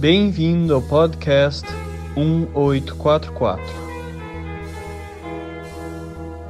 [0.00, 1.68] Bem-vindo ao podcast
[2.16, 3.62] 1844.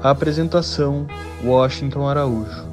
[0.01, 1.09] Apresentação:
[1.45, 2.65] Washington Araújo.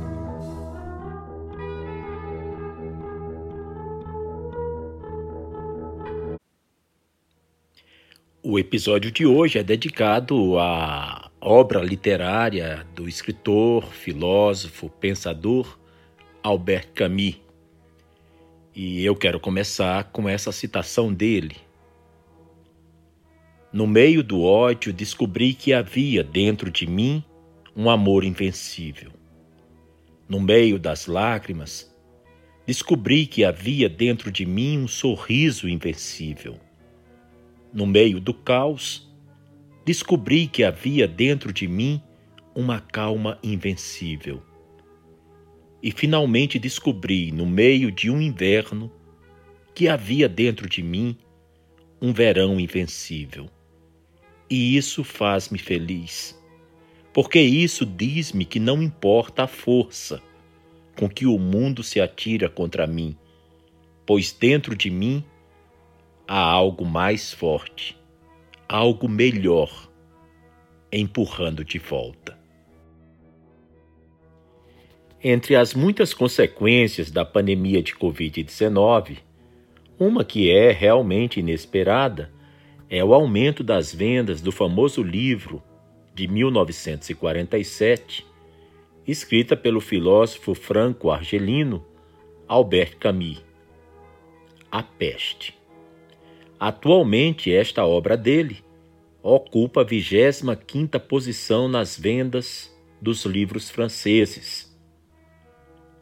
[8.44, 15.80] O episódio de hoje é dedicado à obra literária do escritor, filósofo, pensador
[16.44, 17.47] Albert Camus.
[18.80, 21.56] E eu quero começar com essa citação dele.
[23.74, 27.24] No meio do ódio, descobri que havia dentro de mim
[27.76, 29.10] um amor invencível.
[30.30, 31.92] No meio das lágrimas,
[32.68, 36.60] descobri que havia dentro de mim um sorriso invencível.
[37.74, 39.12] No meio do caos,
[39.84, 42.00] descobri que havia dentro de mim
[42.54, 44.44] uma calma invencível
[45.82, 48.92] e finalmente descobri, no meio de um inverno,
[49.76, 51.18] que havia dentro de mim
[52.02, 53.50] um verão invencível.
[54.50, 56.40] E isso faz-me feliz,
[57.14, 60.22] porque isso diz-me que não importa a força
[60.98, 63.16] com que o mundo se atira contra mim,
[64.06, 65.24] pois dentro de mim
[66.28, 67.98] há algo mais forte,
[68.68, 69.92] algo melhor,
[70.92, 72.37] empurrando de volta.
[75.30, 79.18] Entre as muitas consequências da pandemia de Covid-19,
[80.00, 82.32] uma que é realmente inesperada
[82.90, 85.62] é o aumento das vendas do famoso livro
[86.16, 88.26] de 1947,
[89.06, 91.84] escrita pelo filósofo franco-argelino
[92.48, 93.44] Albert Camus,
[94.72, 95.58] A Peste.
[96.58, 98.64] Atualmente, esta obra dele
[99.22, 104.67] ocupa a 25ª posição nas vendas dos livros franceses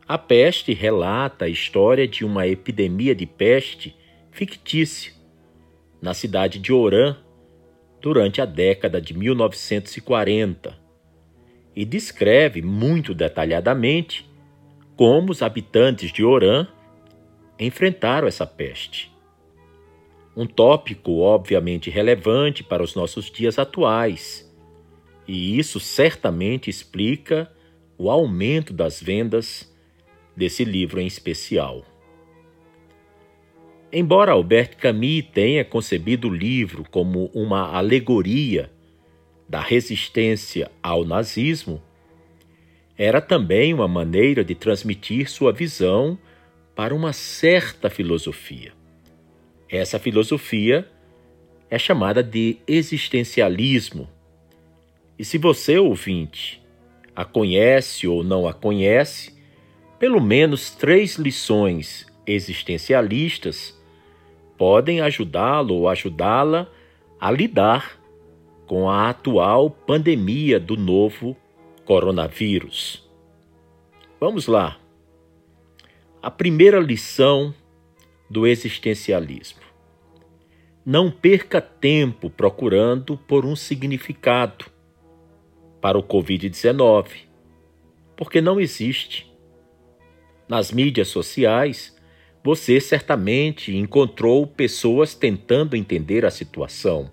[0.08, 3.96] a peste relata a história de uma epidemia de peste
[4.32, 5.14] fictícia
[6.00, 7.18] na cidade de Oran
[8.00, 10.78] durante a década de 1940
[11.76, 14.30] e descreve muito detalhadamente
[14.96, 16.68] como os habitantes de Oran
[17.60, 19.12] enfrentaram essa peste.
[20.38, 24.54] Um tópico obviamente relevante para os nossos dias atuais,
[25.28, 27.52] e isso certamente explica
[27.98, 29.75] o aumento das vendas
[30.36, 31.84] desse livro em especial.
[33.92, 38.72] Embora Albert Camus tenha concebido o livro como uma alegoria
[39.48, 41.82] da resistência ao nazismo,
[42.98, 46.18] era também uma maneira de transmitir sua visão
[46.76, 48.74] para uma certa filosofia.
[49.70, 50.90] Essa filosofia
[51.70, 54.10] é chamada de existencialismo.
[55.18, 56.62] E se você, ouvinte,
[57.16, 59.35] a conhece ou não a conhece,
[60.00, 63.80] pelo menos três lições existencialistas
[64.58, 66.68] podem ajudá-lo ou ajudá-la
[67.20, 68.00] a lidar
[68.66, 71.36] com a atual pandemia do novo
[71.86, 73.08] coronavírus.
[74.20, 74.78] Vamos lá.
[76.22, 77.54] A primeira lição
[78.30, 79.62] do existencialismo.
[80.86, 84.66] Não perca tempo procurando por um significado
[85.82, 87.26] para o Covid-19,
[88.16, 89.32] porque não existe.
[90.48, 91.96] Nas mídias sociais,
[92.44, 97.10] você certamente encontrou pessoas tentando entender a situação.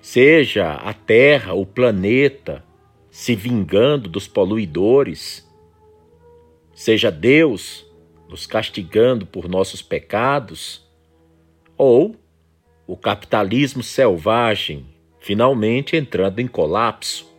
[0.00, 2.62] Seja a Terra, o planeta,
[3.10, 5.48] se vingando dos poluidores,
[6.74, 7.86] seja Deus
[8.28, 10.86] nos castigando por nossos pecados,
[11.76, 12.16] ou
[12.86, 14.86] o capitalismo selvagem
[15.20, 17.30] finalmente entrando em colapso.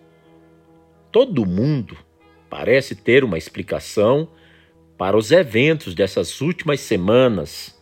[1.11, 1.97] Todo mundo
[2.49, 4.29] parece ter uma explicação
[4.97, 7.79] para os eventos dessas últimas semanas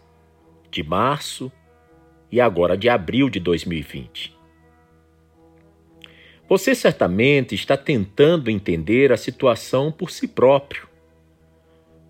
[0.70, 1.52] de março
[2.32, 4.36] e agora de abril de 2020.
[6.48, 10.88] Você certamente está tentando entender a situação por si próprio,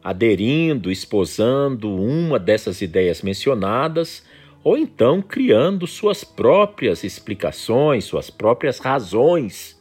[0.03, 4.25] aderindo, esposando uma dessas ideias mencionadas,
[4.63, 9.79] ou então criando suas próprias explicações, suas próprias razões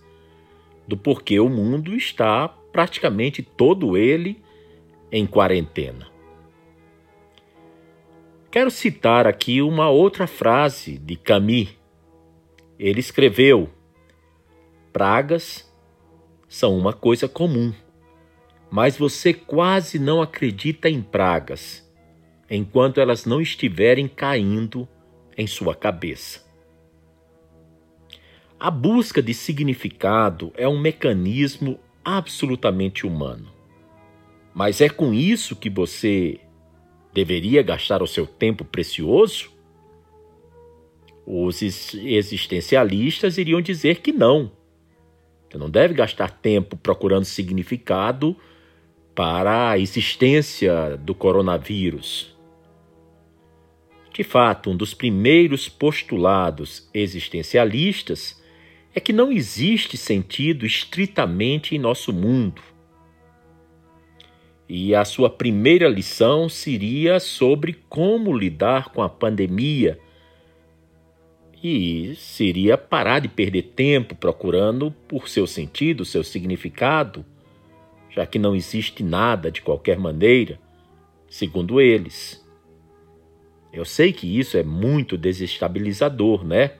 [0.87, 4.43] do porquê o mundo está praticamente todo ele
[5.11, 6.09] em quarentena.
[8.51, 11.69] Quero citar aqui uma outra frase de Camus.
[12.79, 13.71] Ele escreveu:
[14.93, 15.71] Pragas
[16.49, 17.73] são uma coisa comum,
[18.71, 21.89] mas você quase não acredita em pragas
[22.51, 24.89] enquanto elas não estiverem caindo
[25.39, 26.45] em sua cabeça.
[28.59, 33.60] A busca de significado é um mecanismo absolutamente humano.
[34.55, 36.41] Mas é com isso que você
[37.12, 39.50] deveria gastar o seu tempo precioso?
[41.26, 44.50] Os existencialistas iriam dizer que não.
[45.49, 48.37] Você não deve gastar tempo procurando significado
[49.14, 52.37] para a existência do coronavírus.
[54.12, 58.41] De fato, um dos primeiros postulados existencialistas
[58.94, 62.61] é que não existe sentido estritamente em nosso mundo.
[64.72, 69.99] E a sua primeira lição seria sobre como lidar com a pandemia.
[71.61, 77.26] E seria parar de perder tempo procurando por seu sentido, seu significado,
[78.11, 80.56] já que não existe nada de qualquer maneira,
[81.28, 82.40] segundo eles.
[83.73, 86.75] Eu sei que isso é muito desestabilizador, né?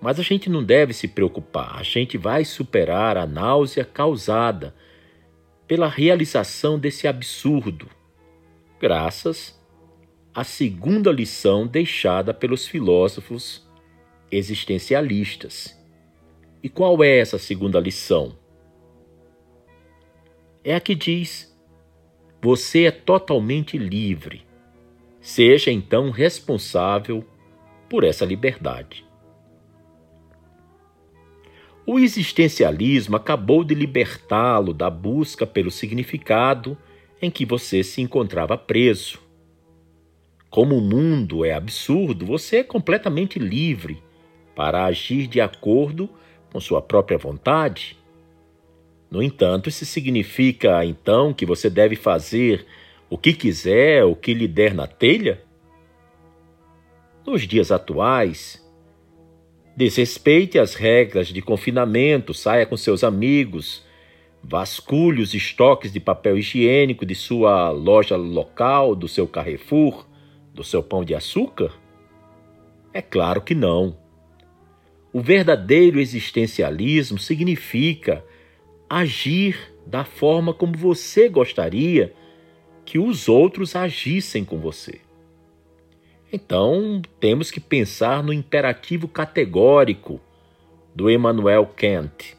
[0.00, 4.74] Mas a gente não deve se preocupar, a gente vai superar a náusea causada
[5.66, 7.88] pela realização desse absurdo,
[8.80, 9.58] graças
[10.34, 13.66] à segunda lição deixada pelos filósofos
[14.30, 15.76] existencialistas.
[16.62, 18.36] E qual é essa segunda lição?
[20.64, 21.56] É a que diz:
[22.42, 24.44] você é totalmente livre.
[25.20, 27.24] Seja então responsável
[27.88, 29.05] por essa liberdade.
[31.86, 36.76] O existencialismo acabou de libertá-lo da busca pelo significado
[37.22, 39.20] em que você se encontrava preso.
[40.50, 44.02] Como o mundo é absurdo, você é completamente livre
[44.52, 46.10] para agir de acordo
[46.52, 47.96] com sua própria vontade.
[49.08, 52.66] No entanto, isso significa então que você deve fazer
[53.08, 55.40] o que quiser, o que lhe der na telha?
[57.24, 58.65] Nos dias atuais,
[59.76, 63.84] Desrespeite as regras de confinamento, saia com seus amigos,
[64.42, 70.06] vasculhe os estoques de papel higiênico de sua loja local, do seu Carrefour,
[70.54, 71.74] do seu pão de açúcar?
[72.90, 73.98] É claro que não.
[75.12, 78.24] O verdadeiro existencialismo significa
[78.88, 82.14] agir da forma como você gostaria
[82.86, 85.05] que os outros agissem com você.
[86.32, 90.20] Então, temos que pensar no imperativo categórico
[90.94, 92.36] do Emmanuel Kant.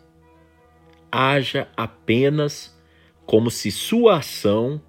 [1.12, 2.78] Haja apenas
[3.26, 4.82] como se sua ação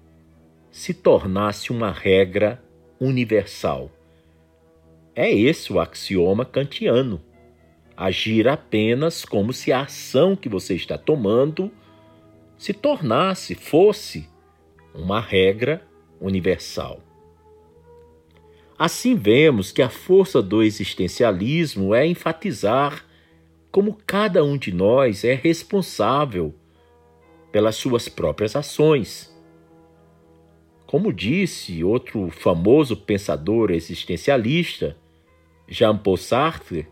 [0.71, 2.61] se tornasse uma regra
[2.99, 3.89] universal.
[5.15, 7.21] É esse o axioma kantiano.
[7.95, 11.71] Agir apenas como se a ação que você está tomando
[12.57, 14.29] se tornasse, fosse,
[14.93, 15.85] uma regra
[16.19, 17.01] universal.
[18.79, 23.05] Assim vemos que a força do existencialismo é enfatizar
[23.69, 26.55] como cada um de nós é responsável
[27.51, 29.37] pelas suas próprias ações.
[30.87, 34.95] Como disse outro famoso pensador existencialista,
[35.67, 36.87] Jean-Paul Sartre,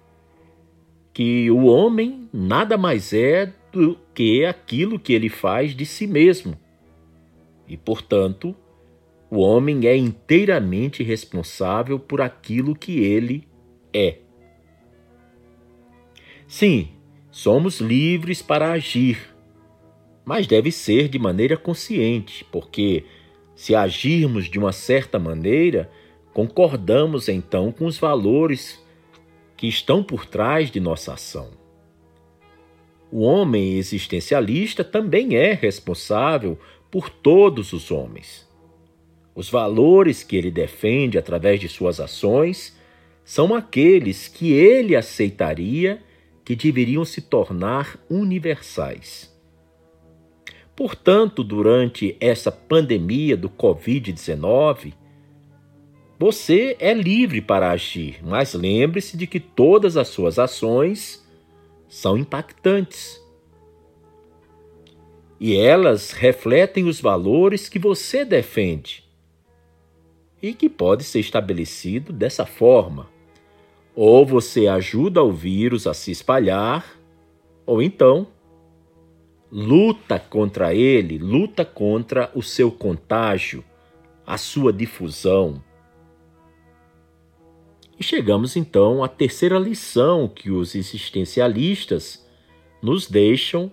[1.13, 6.60] que o homem nada mais é do que aquilo que ele faz de si mesmo.
[7.66, 8.54] E, portanto,
[9.30, 13.48] o homem é inteiramente responsável por aquilo que ele
[13.94, 14.20] é.
[16.48, 16.90] Sim,
[17.30, 19.36] somos livres para agir,
[20.24, 23.04] mas deve ser de maneira consciente, porque
[23.54, 25.92] se agirmos de uma certa maneira,
[26.34, 28.81] concordamos então com os valores
[29.57, 31.50] que estão por trás de nossa ação.
[33.12, 36.57] O homem existencialista também é responsável
[36.92, 38.46] por todos os homens.
[39.38, 42.76] Os valores que ele defende através de suas ações
[43.24, 46.02] são aqueles que ele aceitaria
[46.44, 49.32] que deveriam se tornar universais.
[50.76, 54.96] Portanto, durante essa pandemia do Covid-19,
[56.18, 61.24] você é livre para agir, mas lembre-se de que todas as suas ações
[61.88, 63.22] são impactantes.
[65.40, 69.06] E elas refletem os valores que você defende
[70.42, 73.10] e que pode ser estabelecido dessa forma.
[73.96, 76.86] Ou você ajuda o vírus a se espalhar,
[77.66, 78.28] ou então
[79.52, 83.64] luta contra ele, luta contra o seu contágio,
[84.26, 85.64] a sua difusão.
[88.00, 92.24] E chegamos então à terceira lição que os existencialistas
[92.82, 93.72] nos deixam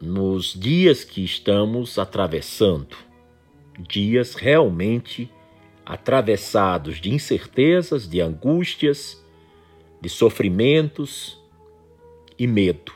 [0.00, 2.96] nos dias que estamos atravessando.
[3.78, 5.30] Dias realmente
[5.86, 9.24] atravessados de incertezas, de angústias,
[10.00, 11.40] de sofrimentos
[12.36, 12.92] e medo.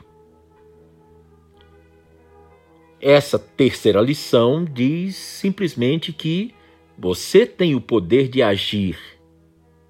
[2.99, 6.53] Essa terceira lição diz simplesmente que
[6.97, 8.99] Você tem o poder de agir.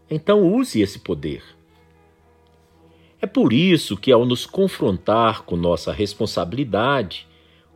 [0.09, 1.43] Então use esse poder.
[3.19, 7.27] É por isso que, ao nos confrontar com nossa responsabilidade,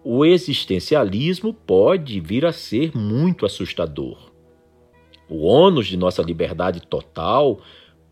[0.03, 4.35] o existencialismo pode vir a ser muito assustador.
[5.29, 7.60] O ônus de nossa liberdade total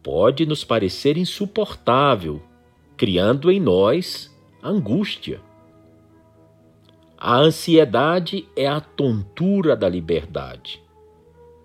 [0.01, 2.41] pode nos parecer insuportável,
[2.98, 5.39] criando em nós angústia.
[7.17, 10.82] A ansiedade é a tontura da liberdade,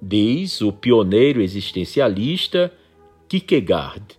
[0.00, 2.72] diz o pioneiro existencialista
[3.28, 4.18] Kierkegaard.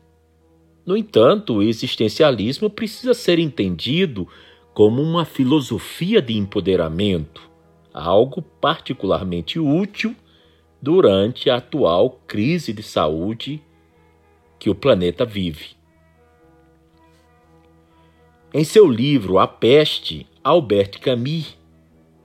[0.86, 4.28] No entanto, o existencialismo precisa ser entendido
[4.74, 7.50] como uma filosofia de empoderamento,
[7.94, 10.16] algo particularmente útil
[10.82, 13.62] durante a atual crise de saúde
[14.58, 15.78] que o planeta vive.
[18.54, 21.60] Em seu livro A Peste, Albert Camus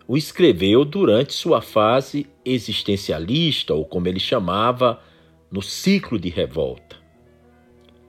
[0.07, 5.01] o escreveu durante sua fase existencialista, ou como ele chamava,
[5.51, 6.97] no ciclo de revolta.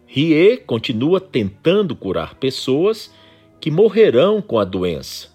[0.05, 3.13] Rie continua tentando curar pessoas
[3.61, 5.29] que morrerão com a doença,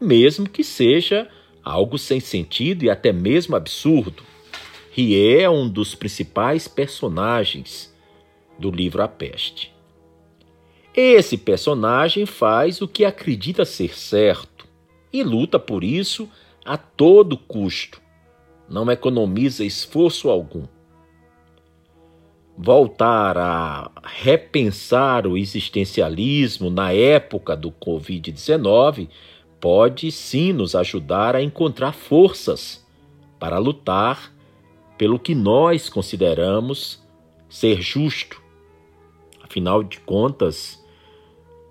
[0.00, 1.28] mesmo que seja
[1.62, 4.22] algo sem sentido e até mesmo absurdo.
[4.96, 7.92] Rie é um dos principais personagens
[8.56, 9.74] do livro A Peste.
[10.94, 14.68] Esse personagem faz o que acredita ser certo
[15.12, 16.30] e luta por isso
[16.64, 18.00] a todo custo.
[18.70, 20.62] Não economiza esforço algum.
[22.56, 29.08] Voltar a repensar o existencialismo na época do Covid-19
[29.60, 32.86] pode sim nos ajudar a encontrar forças
[33.40, 34.33] para lutar
[35.04, 36.98] pelo que nós consideramos
[37.46, 38.42] ser justo
[39.42, 40.82] Afinal de contas,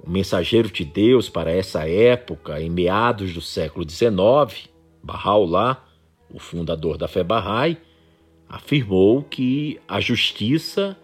[0.06, 4.70] o mensageiro de Deus para essa época, em meados do século XIX,
[5.04, 5.84] Bahá'u'lláh,
[6.32, 7.78] o fundador da fé Bahá'í,
[8.48, 10.96] afirmou que a justiça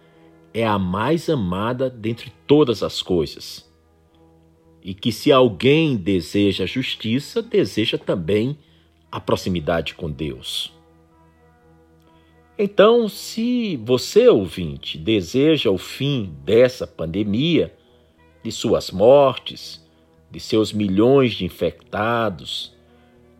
[0.54, 3.68] é a mais amada dentre todas as coisas.
[4.80, 8.56] E que se alguém deseja justiça, deseja também
[9.10, 10.79] a proximidade com Deus.
[12.62, 17.74] Então, se você, ouvinte, deseja o fim dessa pandemia,
[18.44, 19.82] de suas mortes,
[20.30, 22.76] de seus milhões de infectados,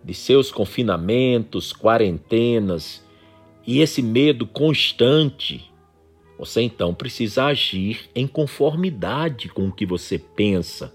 [0.03, 3.05] de seus confinamentos, quarentenas
[3.67, 5.71] e esse medo constante,
[6.39, 10.95] você então precisa agir em conformidade com o que você pensa,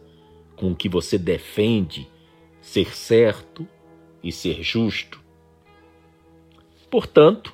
[0.55, 2.09] com o que você defende,
[2.59, 3.67] ser certo
[4.23, 5.21] e ser justo.
[6.89, 7.53] Portanto,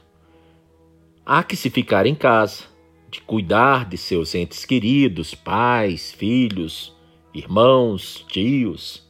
[1.33, 2.65] Há que se ficar em casa,
[3.09, 6.93] de cuidar de seus entes queridos, pais, filhos,
[7.33, 9.09] irmãos, tios.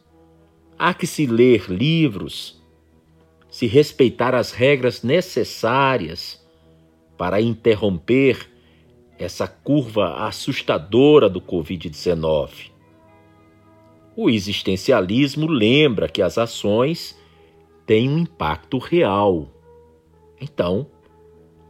[0.77, 2.61] Há que se ler livros,
[3.49, 6.39] se respeitar as regras necessárias
[7.17, 8.47] para interromper
[9.17, 12.69] essa curva assustadora do Covid-19.
[14.15, 17.19] O existencialismo lembra que as ações
[17.83, 19.49] têm um impacto real.
[20.39, 20.87] Então,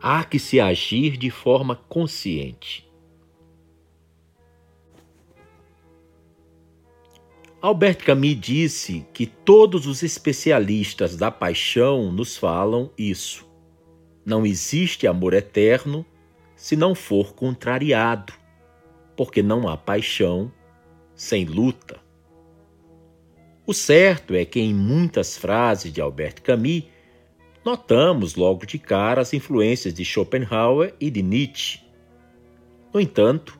[0.01, 2.89] há que se agir de forma consciente.
[7.61, 13.47] Albert Camus disse que todos os especialistas da paixão nos falam isso.
[14.25, 16.03] Não existe amor eterno
[16.55, 18.33] se não for contrariado,
[19.15, 20.51] porque não há paixão
[21.15, 21.99] sem luta.
[23.65, 26.85] O certo é que em muitas frases de Albert Camus
[27.63, 31.79] notamos logo de cara as influências de Schopenhauer e de Nietzsche.
[32.93, 33.59] No entanto,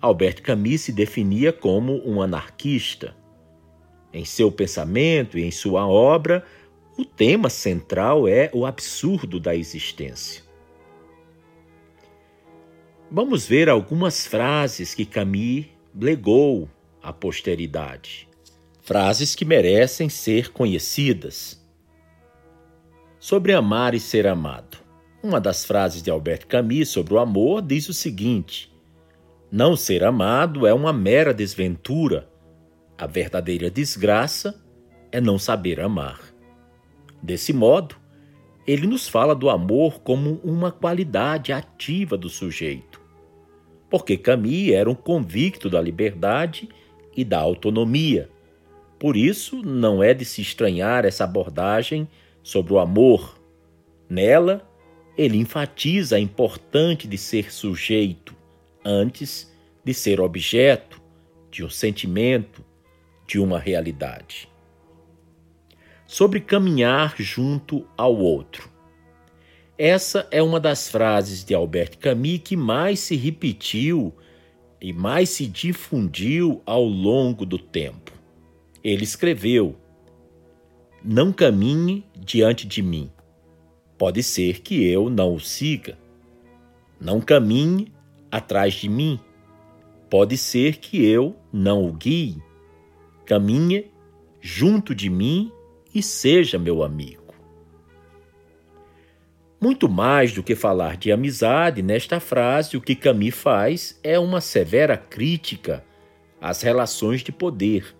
[0.00, 3.14] Albert Camus se definia como um anarquista.
[4.12, 6.44] Em seu pensamento e em sua obra,
[6.96, 10.42] o tema central é o absurdo da existência.
[13.10, 16.68] Vamos ver algumas frases que Camus legou
[17.02, 18.28] à posteridade.
[18.80, 21.59] Frases que merecem ser conhecidas
[23.20, 24.78] sobre amar e ser amado.
[25.22, 28.72] Uma das frases de Albert Camus sobre o amor diz o seguinte:
[29.52, 32.26] Não ser amado é uma mera desventura.
[32.96, 34.58] A verdadeira desgraça
[35.12, 36.20] é não saber amar.
[37.22, 37.96] Desse modo,
[38.66, 43.00] ele nos fala do amor como uma qualidade ativa do sujeito.
[43.90, 46.68] Porque Camus era um convicto da liberdade
[47.14, 48.30] e da autonomia.
[48.98, 52.08] Por isso, não é de se estranhar essa abordagem
[52.42, 53.38] sobre o amor.
[54.08, 54.68] Nela,
[55.16, 58.34] ele enfatiza a importância de ser sujeito
[58.84, 59.52] antes
[59.84, 61.00] de ser objeto
[61.50, 62.64] de um sentimento,
[63.26, 64.48] de uma realidade.
[66.06, 68.70] Sobre caminhar junto ao outro.
[69.78, 74.14] Essa é uma das frases de Albert Camus que mais se repetiu
[74.80, 78.12] e mais se difundiu ao longo do tempo.
[78.82, 79.76] Ele escreveu:
[81.02, 83.10] Não caminhe diante de mim.
[83.96, 85.98] Pode ser que eu não o siga.
[87.00, 87.92] Não caminhe
[88.30, 89.18] atrás de mim.
[90.10, 92.42] Pode ser que eu não o guie.
[93.24, 93.90] Caminhe
[94.40, 95.50] junto de mim
[95.94, 97.34] e seja meu amigo.
[99.60, 104.40] Muito mais do que falar de amizade, nesta frase, o que Camus faz é uma
[104.40, 105.84] severa crítica
[106.40, 107.94] às relações de poder.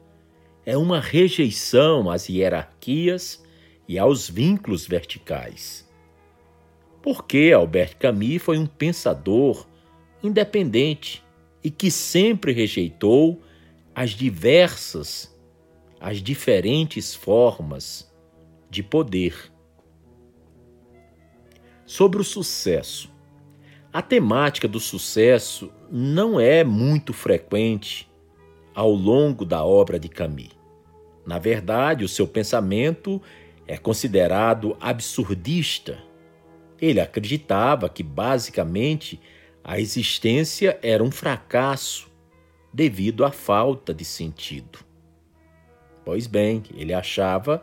[0.65, 3.43] É uma rejeição às hierarquias
[3.89, 5.89] e aos vínculos verticais.
[7.03, 9.67] Porque Albert Camus foi um pensador
[10.23, 11.25] independente
[11.63, 13.41] e que sempre rejeitou
[13.95, 15.35] as diversas,
[16.01, 18.11] as diferentes formas
[18.69, 19.51] de poder
[21.85, 23.11] sobre o sucesso.
[23.93, 28.10] A temática do sucesso não é muito frequente
[28.75, 30.51] ao longo da obra de Camus.
[31.27, 33.21] Na verdade, o seu pensamento
[33.67, 35.99] é considerado absurdista.
[36.81, 39.21] Ele acreditava que, basicamente,
[39.63, 42.11] a existência era um fracasso
[42.73, 44.79] devido à falta de sentido.
[46.05, 47.63] Pois bem, ele achava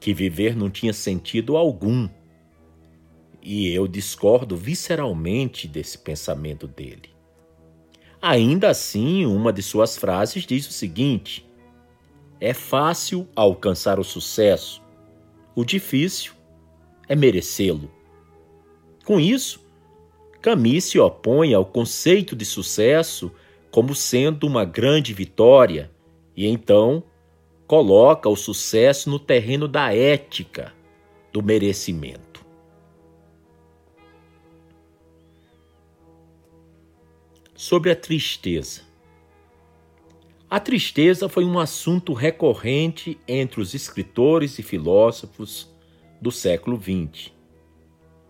[0.00, 2.08] que viver não tinha sentido algum
[3.42, 7.10] e eu discordo visceralmente desse pensamento dele.
[8.22, 11.48] Ainda assim, uma de suas frases diz o seguinte:
[12.38, 14.82] É fácil alcançar o sucesso,
[15.54, 16.34] o difícil
[17.08, 17.90] é merecê-lo.
[19.06, 19.64] Com isso,
[20.42, 23.32] Camus se opõe ao conceito de sucesso
[23.70, 25.90] como sendo uma grande vitória
[26.36, 27.02] e então
[27.66, 30.72] coloca o sucesso no terreno da ética,
[31.32, 32.29] do merecimento.
[37.60, 38.80] Sobre a tristeza.
[40.48, 45.70] A tristeza foi um assunto recorrente entre os escritores e filósofos
[46.22, 47.30] do século XX.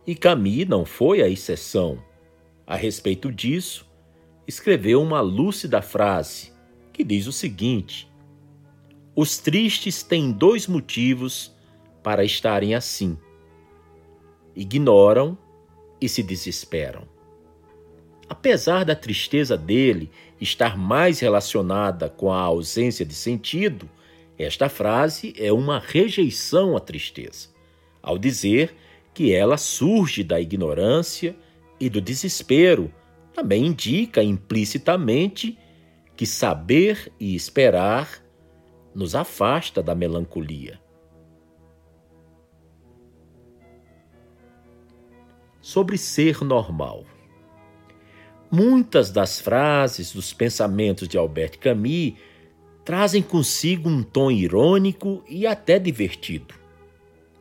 [0.04, 2.02] E Camus não foi a exceção.
[2.66, 3.88] A respeito disso,
[4.48, 6.52] escreveu uma lúcida frase
[6.92, 8.10] que diz o seguinte:
[9.14, 11.54] Os tristes têm dois motivos
[12.02, 13.16] para estarem assim.
[14.56, 15.38] Ignoram
[16.00, 17.09] e se desesperam.
[18.30, 20.08] Apesar da tristeza dele
[20.40, 23.90] estar mais relacionada com a ausência de sentido,
[24.38, 27.48] esta frase é uma rejeição à tristeza,
[28.00, 28.72] ao dizer
[29.12, 31.34] que ela surge da ignorância
[31.80, 32.94] e do desespero.
[33.34, 35.58] Também indica implicitamente
[36.16, 38.24] que saber e esperar
[38.94, 40.80] nos afasta da melancolia.
[45.60, 47.04] Sobre ser normal.
[48.50, 52.14] Muitas das frases dos pensamentos de Albert Camus
[52.84, 56.54] trazem consigo um tom irônico e até divertido.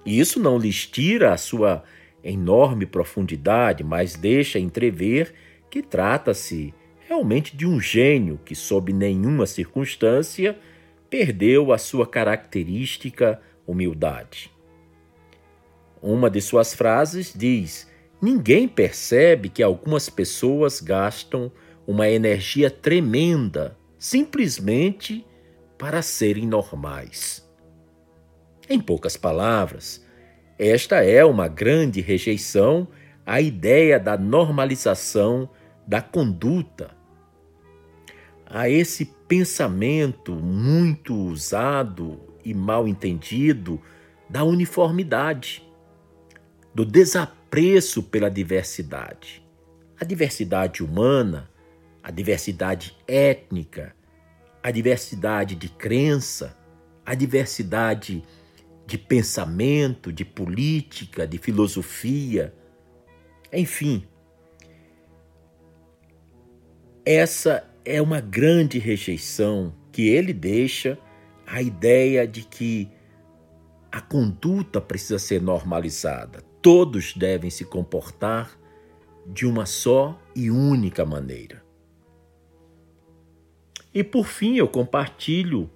[0.06, 1.84] Isso não lhes tira a sua
[2.24, 5.34] enorme profundidade, mas deixa entrever
[5.70, 6.74] que trata-se
[7.08, 10.58] realmente de um gênio que, sob nenhuma circunstância,
[11.10, 14.52] perdeu a sua característica humildade.
[16.02, 17.90] Uma de suas frases diz
[18.22, 21.50] Ninguém percebe que algumas pessoas gastam
[21.88, 25.26] uma energia tremenda simplesmente
[25.78, 27.48] para serem normais.
[28.70, 30.06] Em poucas palavras,
[30.58, 32.90] esta é uma grande rejeição
[33.26, 35.50] à ideia da normalização
[35.88, 36.92] da conduta,
[38.46, 43.82] a esse pensamento muito usado e mal entendido
[44.30, 45.64] da uniformidade,
[46.76, 49.44] do desapego apreço pela diversidade.
[50.00, 51.50] A diversidade humana,
[52.04, 53.96] a diversidade étnica,
[54.62, 56.56] a diversidade de crença,
[57.04, 58.24] a diversidade
[58.86, 62.54] de pensamento, de política, de filosofia,
[63.52, 64.08] enfim.
[67.04, 71.00] Essa é uma grande rejeição que ele deixa
[71.48, 72.88] à ideia de que
[73.92, 76.49] a conduta precisa ser normalizada.
[76.62, 78.58] Todos devem se comportar
[79.26, 81.64] de uma só e única maneira.
[83.94, 85.70] E por fim, eu compartilho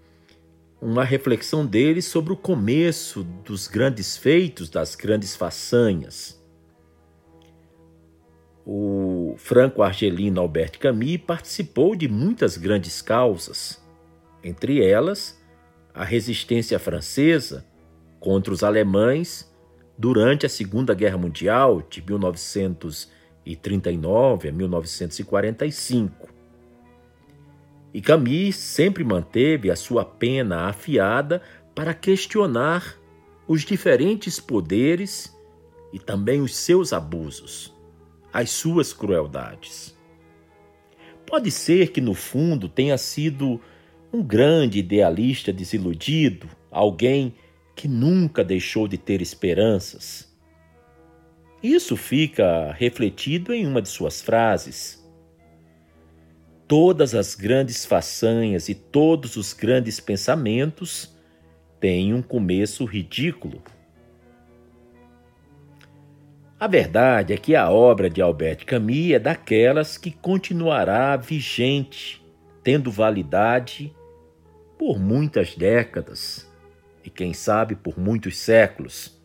[0.82, 6.42] uma reflexão dele sobre o começo dos grandes feitos, das grandes façanhas.
[8.66, 13.82] O franco-argelino Albert Camus participou de muitas grandes causas,
[14.44, 15.42] entre elas
[15.94, 17.66] a resistência francesa
[18.20, 19.53] contra os alemães
[19.98, 26.34] durante a Segunda Guerra Mundial, de 1939 a 1945.
[27.94, 31.42] E Camus sempre manteve a sua pena afiada
[31.76, 32.98] para questionar
[33.48, 35.32] os diferentes poderes
[35.92, 37.72] e também os seus abusos,
[38.32, 39.96] as suas crueldades.
[41.26, 43.62] Pode ser que no fundo tenha sido
[44.12, 47.36] um grande idealista desiludido, alguém
[47.76, 50.32] que nunca deixou de ter esperanças.
[51.62, 55.02] Isso fica refletido em uma de suas frases.
[56.68, 61.16] Todas as grandes façanhas e todos os grandes pensamentos
[61.80, 63.62] têm um começo ridículo.
[66.60, 72.26] A verdade é que a obra de Albert Camus é daquelas que continuará vigente,
[72.64, 73.94] tendo validade
[74.78, 76.53] por muitas décadas
[77.04, 79.20] e, quem sabe, por muitos séculos.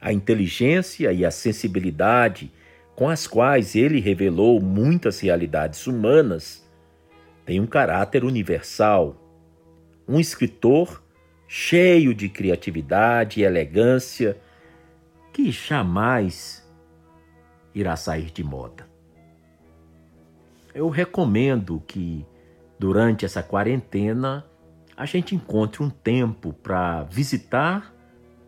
[0.00, 2.50] A inteligência e a sensibilidade
[2.96, 6.66] com as quais ele revelou muitas realidades humanas
[7.44, 9.16] têm um caráter universal.
[10.08, 11.02] Um escritor
[11.46, 14.36] cheio de criatividade e elegância
[15.32, 16.68] que jamais
[17.74, 18.88] irá sair de moda.
[20.74, 22.26] Eu recomendo que,
[22.78, 24.44] durante essa quarentena,
[25.00, 27.90] a gente encontre um tempo para visitar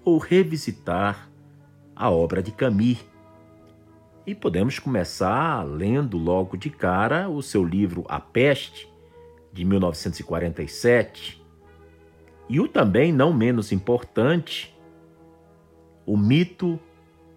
[0.04, 1.30] ou revisitar
[1.96, 3.02] a obra de Camus.
[4.26, 8.86] E podemos começar lendo logo de cara o seu livro A Peste,
[9.50, 11.42] de 1947,
[12.50, 14.78] e o também não menos importante,
[16.04, 16.78] o mito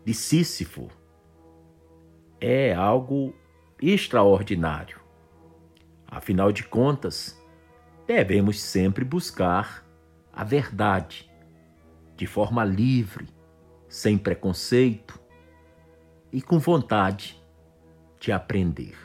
[0.03, 0.89] de Sísifo
[2.41, 3.33] é algo
[3.81, 4.99] extraordinário.
[6.05, 7.41] Afinal de contas,
[8.05, 9.85] devemos sempre buscar
[10.31, 11.29] a verdade
[12.15, 13.27] de forma livre,
[13.89, 15.19] sem preconceito
[16.31, 17.41] e com vontade
[18.19, 19.04] de aprender.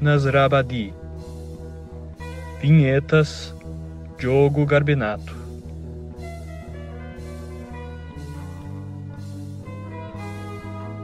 [0.00, 0.92] Nasrabadi.
[2.60, 3.54] Vinhetas
[4.18, 5.34] Diogo Garbinato.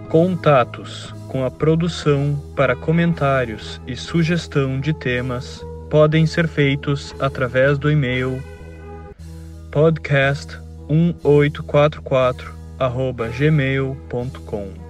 [0.09, 7.91] Contatos com a produção para comentários e sugestão de temas podem ser feitos através do
[7.91, 8.43] e-mail
[9.71, 12.53] podcast1844
[13.39, 14.82] gmail.com